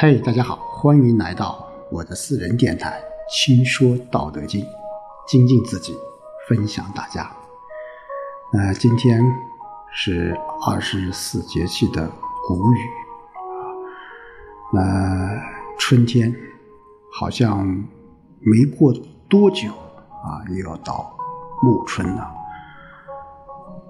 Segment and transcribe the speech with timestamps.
[0.00, 4.64] 嘿，大家好，欢迎来到我的私人电台《轻说道德经》，
[5.26, 5.92] 精进自己，
[6.48, 7.28] 分享大家。
[8.52, 9.20] 那今天
[9.92, 12.08] 是二十四节气的
[12.46, 12.78] 谷雨
[13.42, 13.58] 啊，
[14.72, 15.42] 那
[15.80, 16.32] 春天
[17.12, 17.66] 好像
[18.38, 18.94] 没过
[19.28, 19.68] 多久
[20.22, 21.12] 啊，又要到
[21.60, 22.32] 暮春了。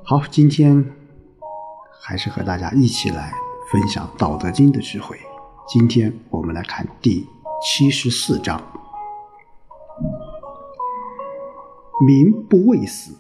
[0.03, 0.83] 好，今天
[2.01, 3.35] 还是和大家一起来
[3.71, 5.19] 分享《道德经》的智慧。
[5.71, 7.29] 今天我们来看第
[7.63, 8.59] 七十四章：
[12.07, 13.13] 民不畏死，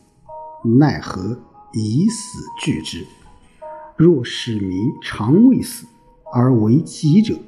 [0.78, 1.38] 奈何
[1.74, 3.06] 以死惧之？
[3.98, 5.86] 若使民常畏死
[6.32, 7.38] 而为己者，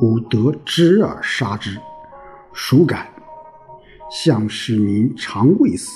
[0.00, 1.78] 吾得之而杀之，
[2.54, 3.06] 孰敢？
[4.10, 5.90] 向使民常畏死，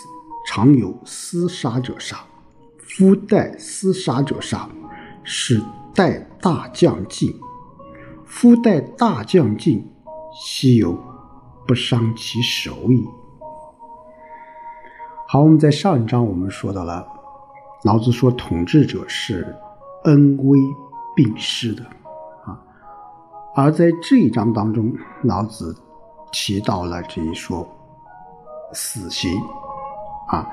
[0.47, 2.19] 常有厮杀者杀。
[2.77, 4.69] 夫待厮杀者杀，
[5.25, 5.63] 是
[5.95, 7.35] 待大将进。
[8.29, 9.91] 夫待大将进，
[10.33, 10.97] 奚有
[11.67, 13.05] 不伤其手矣？
[15.27, 17.07] 好，我们在上一章我们说到了，
[17.85, 19.57] 老子说统治者是
[20.05, 20.59] 恩威
[21.17, 21.83] 并施的
[22.45, 22.63] 啊，
[23.57, 24.93] 而在这一章当中，
[25.25, 25.75] 老子
[26.31, 27.67] 提到了这一说
[28.75, 29.31] 死刑
[30.29, 30.47] 啊，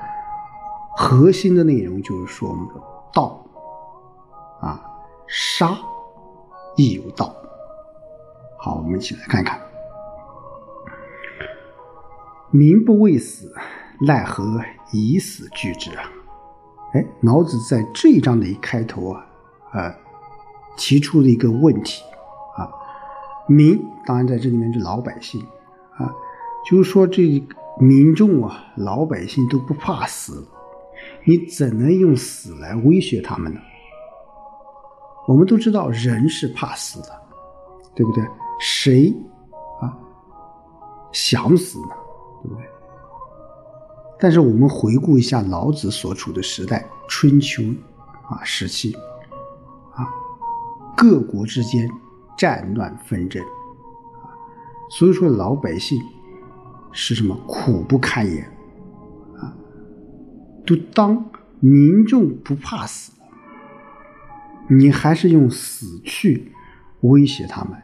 [0.96, 2.74] 核心的内容就是说我们的
[3.12, 3.38] 道
[4.60, 4.82] 啊，
[5.28, 5.76] 杀
[6.76, 7.32] 亦有道。
[8.66, 9.60] 好，我们一起来看看：
[12.50, 13.54] 民不畏死，
[14.00, 14.60] 奈何
[14.92, 16.10] 以死惧之啊？
[16.92, 19.24] 哎，老子在这一章的一开头啊，
[19.72, 19.94] 呃，
[20.76, 22.02] 提出了一个问题
[22.56, 22.66] 啊。
[23.46, 25.40] 民当然在这里面是老百姓
[25.96, 26.12] 啊，
[26.68, 27.22] 就是说这
[27.78, 30.44] 民众啊，老百姓都不怕死，
[31.24, 33.60] 你怎能用死来威胁他们呢？
[35.28, 37.22] 我们都知道，人是怕死的，
[37.94, 38.24] 对不对？
[38.58, 39.14] 谁
[39.80, 39.96] 啊
[41.12, 41.94] 想死呢？
[42.42, 42.64] 对不对？
[44.18, 47.62] 但是我们回顾一下老子所处的时代——春秋
[48.30, 48.94] 啊时期
[49.94, 50.08] 啊，
[50.96, 51.88] 各国之间
[52.36, 54.32] 战乱纷争啊，
[54.90, 56.00] 所以说老百姓
[56.92, 58.44] 是什么苦不堪言
[59.38, 59.52] 啊？
[60.66, 61.30] 都当
[61.60, 63.12] 民众不怕死，
[64.70, 66.52] 你还是用死去
[67.02, 67.82] 威胁他们。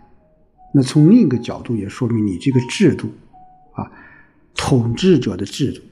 [0.75, 3.13] 那从另一个角度也说明你这个制度，
[3.75, 3.93] 啊，
[4.55, 5.83] 统治者的制度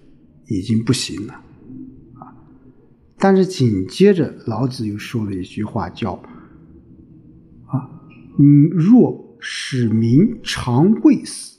[0.46, 1.34] 已经不行了，
[2.14, 2.32] 啊，
[3.18, 6.12] 但是紧接着老子又说了一句话，叫
[7.66, 7.91] 啊，
[8.72, 11.58] 若使民常畏死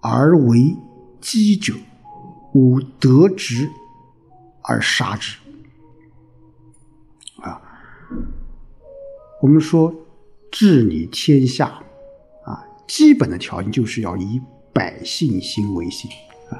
[0.00, 0.76] 而为
[1.20, 1.74] 饥者，
[2.54, 3.68] 吾得之
[4.62, 5.38] 而杀之。
[7.42, 7.60] 啊，
[9.42, 9.92] 我们说
[10.52, 11.80] 治理天下。
[12.86, 14.40] 基本的条件就是要以
[14.72, 16.10] 百姓心为心
[16.50, 16.58] 啊，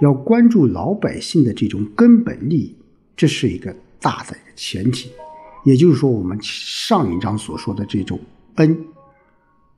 [0.00, 2.76] 要关注老百姓的这种根本利益，
[3.16, 5.10] 这是一个大的前提。
[5.64, 8.20] 也就是说，我们上一章所说的这种
[8.56, 8.86] 恩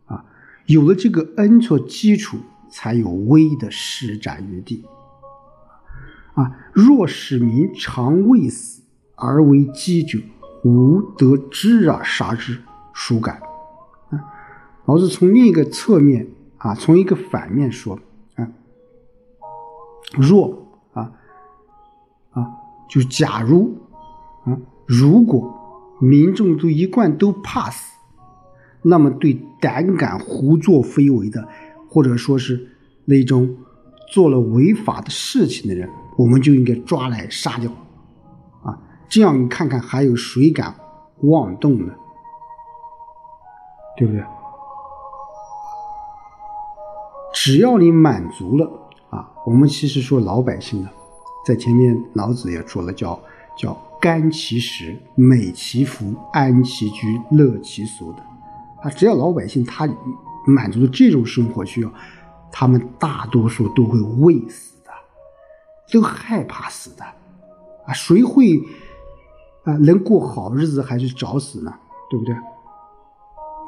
[0.06, 0.24] 啊，
[0.66, 2.36] 有了这个恩做基础，
[2.68, 4.84] 才有威的施展余地
[6.34, 6.50] 啊。
[6.72, 8.82] 若使民常畏死
[9.14, 10.18] 而为饥者，
[10.64, 12.60] 吾得知而杀之，
[12.92, 13.40] 孰敢？
[14.86, 17.98] 老子从另一个侧面啊，从一个反面说
[18.36, 18.48] 啊，
[20.16, 21.12] 若啊
[22.30, 22.46] 啊，
[22.88, 23.76] 就假如
[24.44, 25.52] 啊，如果
[26.00, 27.96] 民众都一贯都怕死，
[28.82, 31.48] 那么对胆敢胡作非为的，
[31.88, 32.68] 或者说是
[33.06, 33.56] 那种
[34.12, 37.70] 做了违法的事情的人，我们就应该抓来杀掉
[38.62, 38.78] 啊！
[39.08, 40.72] 这样你看看还有谁敢
[41.22, 41.92] 妄动呢？
[43.98, 44.22] 对不对？
[47.38, 48.66] 只要你满足了
[49.10, 50.88] 啊，我们其实说老百姓呢，
[51.46, 53.20] 在前面老子也说了，叫
[53.58, 58.18] 叫甘其食，美其服，安其居，乐其俗的
[58.82, 58.88] 啊。
[58.88, 59.86] 只要老百姓他
[60.46, 61.92] 满足了这种生活需要，
[62.50, 64.90] 他们大多数都会畏死的，
[65.92, 67.04] 都害怕死的
[67.84, 67.92] 啊。
[67.92, 68.58] 谁会
[69.64, 71.70] 啊能过好日子还是找死呢？
[72.10, 72.34] 对不对？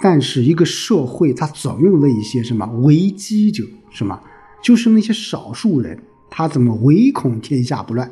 [0.00, 4.20] 但是一个社会，它总有那一些什么危机者，什么
[4.62, 6.00] 就是那些少数人，
[6.30, 8.08] 他怎么唯恐天下不乱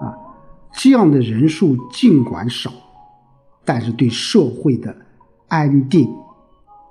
[0.00, 0.16] 啊？
[0.72, 2.72] 这样的人数尽管少，
[3.64, 4.96] 但是对社会的
[5.48, 6.08] 安定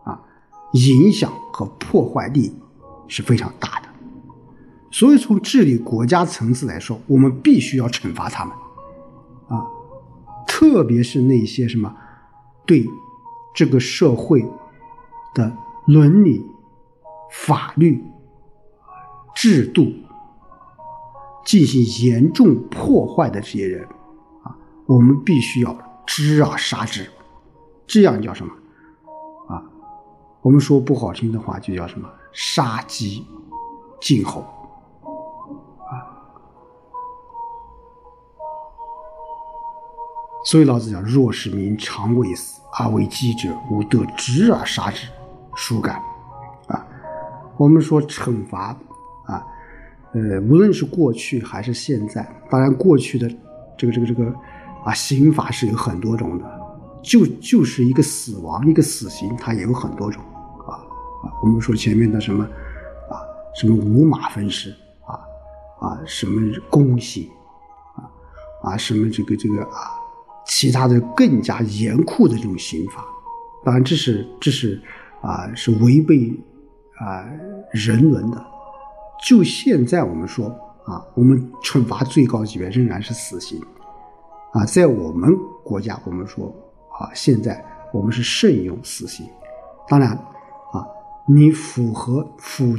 [0.03, 0.21] 啊
[0.73, 2.53] 影响和破坏力
[3.07, 3.89] 是非常大的。
[4.91, 8.53] 所以从治理国家层次来说，我们必须要惩罚他们
[9.47, 9.65] 啊，
[10.47, 11.95] 特别是那些什么
[12.67, 12.85] 对。
[13.59, 14.41] 这个社会
[15.33, 15.53] 的
[15.85, 16.41] 伦理、
[17.29, 18.01] 法律、
[19.35, 19.91] 制度
[21.43, 23.85] 进行严重破坏的这些人
[24.43, 25.77] 啊，我们必须要
[26.07, 27.05] 知而杀之。
[27.85, 28.53] 这样叫什么？
[29.49, 29.61] 啊，
[30.41, 33.25] 我们说不好听的话，就叫什么“杀鸡
[33.99, 34.41] 儆猴”。
[40.49, 45.07] 所以老子讲：“若是民常未死，而为饥者，吾得执而杀之，
[45.55, 46.01] 孰敢？”
[46.65, 46.87] 啊，
[47.55, 48.75] 我们说惩罚
[49.27, 49.45] 啊，
[50.11, 53.29] 呃，无论是过去还是现在，当然过去的
[53.77, 54.33] 这个这个这个
[54.83, 56.61] 啊，刑法是有很多种的，
[57.03, 60.19] 就就是一个死亡，一个死刑，它也有很多种
[60.67, 60.73] 啊
[61.23, 61.29] 啊。
[61.43, 63.21] 我们说前面的什么啊，
[63.53, 64.75] 什么五马分尸
[65.05, 65.13] 啊
[65.79, 66.41] 啊，什么
[66.71, 67.29] 宫刑
[67.97, 68.09] 啊
[68.63, 69.98] 啊，什么这个这个啊。
[70.49, 73.05] 其他的更加严酷的这种刑法，
[73.63, 74.81] 当然这是这是
[75.21, 76.33] 啊是违背
[76.97, 77.23] 啊
[77.71, 78.45] 人伦的。
[79.23, 80.47] 就现在我们说
[80.85, 83.61] 啊，我们惩罚最高级别仍然是死刑
[84.53, 85.29] 啊，在我们
[85.63, 86.47] 国家我们说
[86.99, 87.63] 啊，现在
[87.93, 89.27] 我们是慎用死刑。
[89.87, 90.83] 当然啊，
[91.27, 92.75] 你符合符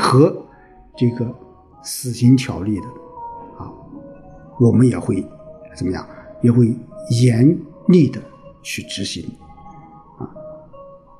[0.00, 0.46] 合
[0.96, 1.34] 这个
[1.82, 2.86] 死刑条例的
[3.58, 3.70] 啊，
[4.58, 5.22] 我们也会
[5.76, 6.06] 怎么样？
[6.42, 6.74] 也会
[7.22, 7.58] 严
[7.88, 8.20] 厉的
[8.62, 9.24] 去执行，
[10.18, 10.28] 啊，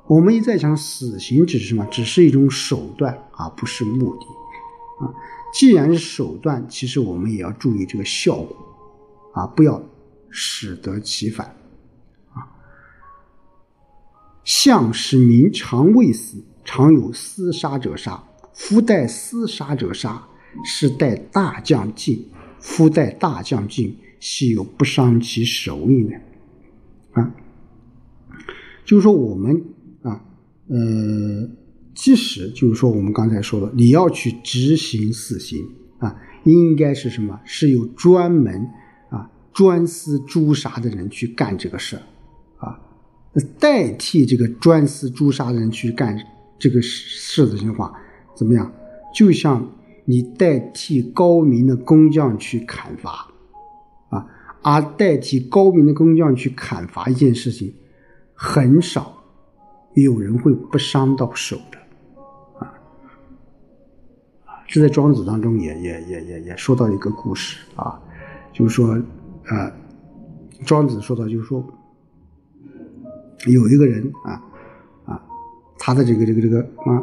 [0.07, 1.85] 我们一再讲死刑只是什么？
[1.91, 4.25] 只是一种手段，而不是目的，
[5.05, 5.13] 啊，
[5.53, 8.55] 既然是手段，其实我们也要注意这个效果，
[9.33, 9.81] 啊，不要
[10.29, 11.55] 适得其反，
[12.33, 12.47] 啊，
[14.43, 18.23] 相是民常未死，常有厮杀者杀，
[18.53, 20.27] 夫待厮杀者杀，
[20.63, 22.29] 是待大将进，
[22.59, 23.97] 夫待大将进。
[24.21, 26.15] 岂有不伤其手艺呢，
[27.13, 27.35] 啊，
[28.85, 29.63] 就是说我们
[30.03, 30.23] 啊，
[30.67, 31.49] 呃，
[31.95, 37.39] 即使就是说我们刚才说的，你要去执行死刑啊，应该是什么？
[37.43, 38.69] 是有专门
[39.09, 41.99] 啊专司诛杀的人去干这个事
[42.59, 42.79] 啊，
[43.59, 46.15] 代替这个专司诛杀的人去干
[46.59, 47.91] 这个事的情况
[48.35, 48.71] 怎么样？
[49.15, 49.67] 就像
[50.05, 53.29] 你代替高明的工匠去砍伐。
[54.63, 57.73] 而代替高明的工匠去砍伐一件事情，
[58.35, 59.11] 很少
[59.95, 61.77] 有人会不伤到手的，
[62.59, 62.71] 啊，
[64.67, 67.99] 这在庄子当中也也也也也说到一个故事啊，
[68.53, 68.93] 就是说，
[69.45, 69.71] 啊，
[70.63, 71.65] 庄子说到就是说，
[73.47, 74.43] 有一个人啊
[75.05, 75.23] 啊，
[75.79, 77.01] 他的这个这个这个啊，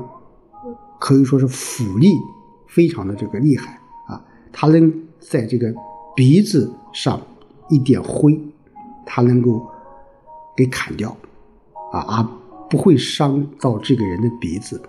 [1.00, 2.12] 可以说是斧力
[2.68, 5.74] 非常的这个厉害啊，他能在这个
[6.14, 7.20] 鼻子上。
[7.68, 8.40] 一点灰，
[9.04, 9.66] 他能够
[10.56, 11.14] 给砍掉，
[11.92, 12.30] 啊啊，
[12.70, 14.80] 不会伤到这个人的鼻子，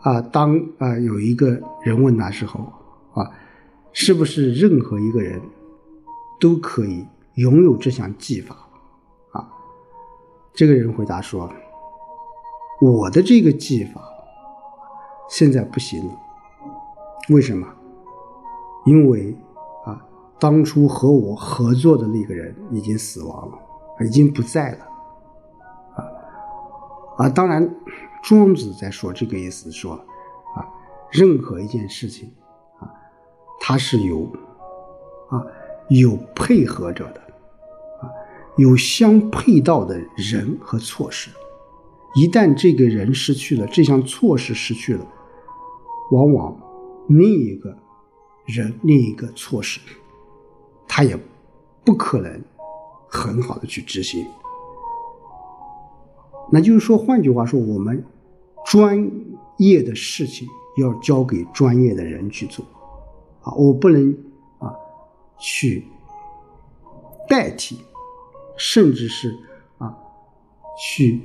[0.00, 2.60] 啊，当啊有一个人问他时候，
[3.12, 3.30] 啊，
[3.92, 5.40] 是不是任何一个人
[6.40, 8.56] 都可以拥有这项技法？
[9.32, 9.48] 啊，
[10.52, 11.48] 这个人回答说，
[12.80, 14.02] 我的这个技法
[15.28, 16.14] 现在不行了，
[17.28, 17.66] 为什么？
[18.86, 19.36] 因为。
[20.38, 23.58] 当初和我合作的那个人已经死亡了，
[24.06, 24.78] 已经不在了，
[25.96, 26.04] 啊
[27.18, 27.28] 啊！
[27.28, 27.74] 当然，
[28.22, 30.66] 庄子在说这个意思，说啊，
[31.10, 32.30] 任何一件事情
[32.80, 32.90] 啊，
[33.60, 34.30] 它是有
[35.30, 35.42] 啊
[35.88, 37.20] 有配合者的
[38.02, 38.10] 啊，
[38.56, 41.30] 有相配套的人和措施。
[42.16, 45.06] 一旦这个人失去了，这项措施失去了，
[46.10, 46.56] 往往
[47.08, 47.76] 另一个
[48.44, 49.80] 人、另一个措施。
[50.86, 51.18] 他也
[51.84, 52.42] 不可能
[53.08, 54.26] 很好的去执行，
[56.50, 58.04] 那就是说，换句话说，我们
[58.66, 59.10] 专
[59.58, 60.48] 业的事情
[60.78, 62.64] 要交给专业的人去做，
[63.42, 64.16] 啊，我不能
[64.58, 64.74] 啊
[65.38, 65.86] 去
[67.28, 67.78] 代替，
[68.56, 69.36] 甚至是
[69.78, 69.96] 啊
[70.78, 71.20] 去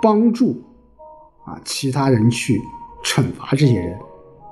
[0.00, 0.62] 帮助
[1.44, 2.60] 啊其他人去
[3.02, 3.98] 惩罚这些人，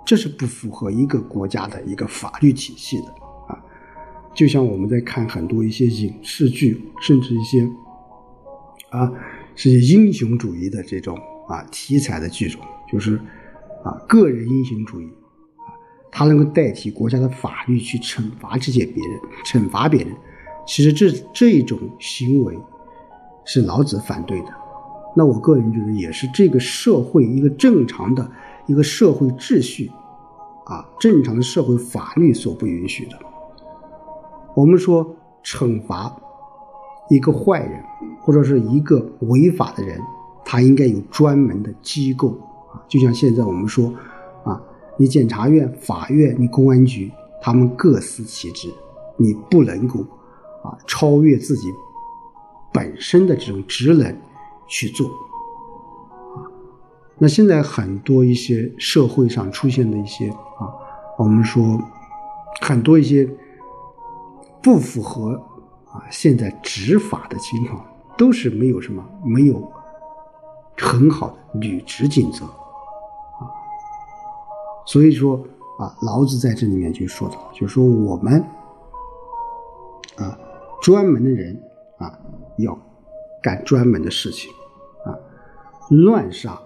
[0.05, 3.15] 这是不符合一个国家的一个法律体系的。
[4.35, 7.69] 就像我们在看很多一些影视剧，甚至一些
[8.91, 9.13] 啊，
[9.55, 11.17] 是英雄主义的这种
[11.49, 12.61] 啊题材的剧种，
[12.91, 13.17] 就是
[13.85, 15.07] 啊个人英雄主义
[15.59, 15.71] 啊，
[16.11, 20.13] 他能够代替国家的法律去惩罚这些别人，惩罚别人。
[20.67, 22.59] 其实这这种行为
[23.45, 24.47] 是老子反对的。
[25.17, 28.29] 那我个人觉得也是这个社会一个正常的
[28.67, 29.93] 一个社会秩序
[30.67, 33.17] 啊，正常的社会法律所不允许的。
[34.55, 36.15] 我们说惩罚
[37.11, 37.83] 一个坏人
[38.21, 40.01] 或者是一个违法的人，
[40.45, 42.31] 他应该有专门的机构
[42.73, 43.93] 啊，就像现在我们说
[44.45, 44.61] 啊，
[44.97, 47.11] 你检察院、法院、你公安局，
[47.43, 48.73] 他们各司其职，
[49.17, 50.01] 你不能够
[50.63, 51.69] 啊超越自己
[52.73, 54.17] 本身的这种职能
[54.67, 56.47] 去做啊。
[57.19, 60.73] 那现在很多一些社会上出现的一些啊，
[61.19, 61.79] 我们说
[62.61, 63.29] 很多一些
[64.65, 65.41] 不符合。
[65.95, 67.87] 啊，现在执法的情况
[68.19, 69.73] 都是没有什么，没有
[70.77, 73.47] 很好的履职尽责啊。
[74.85, 75.37] 所以说
[75.79, 78.45] 啊，老子在这里面就说到，就说我们
[80.17, 80.37] 啊，
[80.83, 81.63] 专门的人
[81.99, 82.19] 啊，
[82.59, 82.77] 要
[83.41, 84.51] 干专门的事情
[85.05, 85.15] 啊，
[85.91, 86.61] 乱杀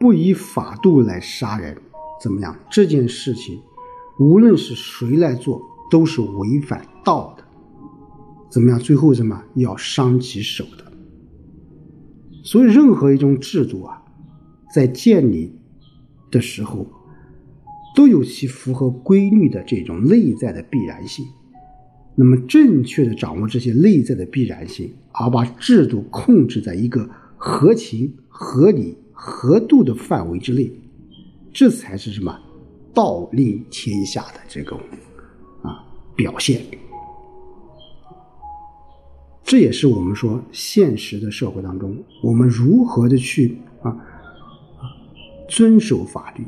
[0.00, 1.80] 不以法度来杀人，
[2.20, 2.56] 怎么样？
[2.68, 3.62] 这件事情
[4.18, 7.44] 无论是谁来做，都是违反道的。
[8.50, 8.78] 怎么样？
[8.78, 10.92] 最后什么要伤及手的？
[12.44, 14.02] 所以，任何一种制度啊，
[14.72, 15.58] 在建立
[16.30, 16.86] 的时候，
[17.96, 21.26] 都有其符合规律的这种内在的必然性。
[22.14, 30.70] 那么，正确的掌握这些内在的必然性，而把制度控制在一个合情、合理、合度的范围之内，
[31.52, 32.38] 这才是什么
[32.92, 35.13] 道令天下的这种啊
[36.14, 36.60] 表现。
[39.42, 43.94] 这也是我们说现实的社会当中，我们如何的去啊
[45.48, 46.44] 遵守法律，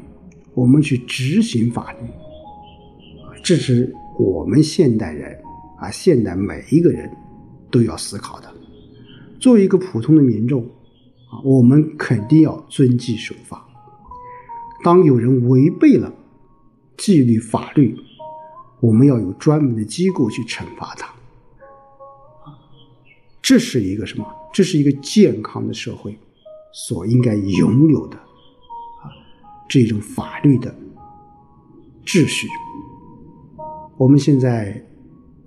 [0.55, 1.99] 我们去执行法律，
[3.45, 5.39] 这是我们现代人
[5.79, 7.11] 啊，现代每一个人
[7.71, 8.53] 都要思考的。
[9.39, 13.63] 作为一个普通的民众啊，我们肯定要遵纪守法。
[14.83, 16.13] 当有人违背了
[16.97, 17.95] 纪律法律，
[18.81, 21.13] 我们要有专门的机构去惩罚他。
[23.43, 24.27] 这是一个什么？
[24.53, 26.19] 这是一个健康的社会
[26.73, 29.13] 所应该拥有的啊
[29.69, 30.75] 这种法律的
[32.05, 32.49] 秩序。
[33.97, 34.85] 我们现在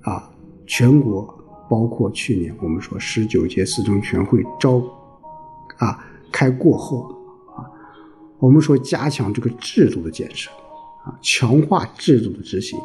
[0.01, 0.31] 啊，
[0.65, 1.27] 全国
[1.69, 4.81] 包括去年我们说十九届四中全会召
[5.77, 7.03] 啊开过后
[7.57, 7.67] 啊，
[8.37, 10.49] 我们说加强这个制度的建设
[11.03, 12.79] 啊，强化制度的执行，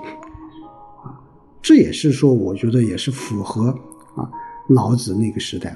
[1.65, 3.71] 这也是说我觉得也是符合
[4.15, 4.31] 啊。
[4.69, 5.71] 老子那个时代，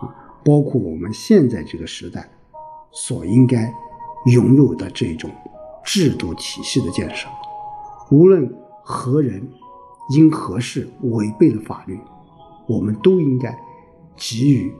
[0.00, 0.06] 啊，
[0.44, 2.30] 包括我们现在这个时代，
[2.92, 3.72] 所应该
[4.32, 5.28] 拥有的这种
[5.84, 7.28] 制度体系的建设，
[8.12, 8.48] 无论
[8.84, 9.44] 何人
[10.10, 11.98] 因何事违背了法律，
[12.68, 13.52] 我们都应该
[14.16, 14.72] 给予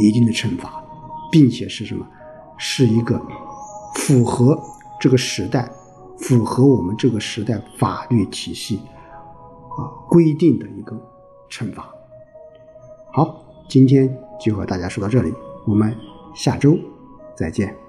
[0.00, 0.84] 一定的惩罚，
[1.30, 2.04] 并且是什么？
[2.58, 3.20] 是一个
[3.94, 4.60] 符合
[5.00, 5.70] 这个时代、
[6.18, 8.80] 符合我们这个时代法律体系
[9.76, 10.96] 啊规定的一个
[11.50, 11.92] 惩罚。
[13.12, 15.32] 好，今天就和大家说到这里，
[15.66, 15.94] 我们
[16.34, 16.78] 下周
[17.34, 17.81] 再见。